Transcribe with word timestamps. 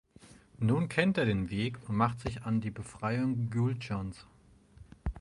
Nun 0.57 0.89
kennt 0.89 1.19
er 1.19 1.25
den 1.25 1.51
Weg 1.51 1.77
und 1.87 1.95
macht 1.95 2.21
sich 2.21 2.41
an 2.41 2.59
die 2.59 2.71
Befreiung 2.71 3.51
Gjuldschans. 3.51 4.25